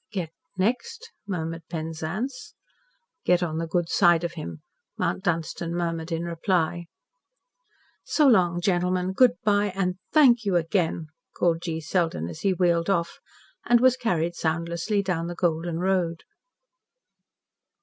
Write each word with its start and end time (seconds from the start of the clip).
"Get 0.11 0.31
next," 0.57 1.11
murmured 1.27 1.61
Penzance. 1.69 2.55
"Get 3.23 3.43
on 3.43 3.59
the 3.59 3.67
good 3.67 3.87
side 3.87 4.23
of 4.23 4.33
him," 4.33 4.63
Mount 4.97 5.23
Dunstan 5.23 5.75
murmured 5.75 6.11
in 6.11 6.23
reply. 6.23 6.87
"So 8.03 8.25
long, 8.27 8.61
gentlemen, 8.61 9.13
good 9.13 9.35
bye, 9.43 9.71
and 9.75 9.99
thank 10.11 10.43
you 10.43 10.55
again," 10.55 11.09
called 11.37 11.61
G. 11.61 11.79
Selden 11.79 12.27
as 12.29 12.39
he 12.39 12.51
wheeled 12.51 12.89
off, 12.89 13.19
and 13.65 13.79
was 13.79 13.95
carried 13.95 14.33
soundlessly 14.33 15.03
down 15.03 15.27
the 15.27 15.35
golden 15.35 15.77
road. 15.77 16.23